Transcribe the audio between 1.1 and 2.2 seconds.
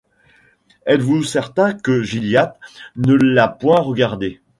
certain que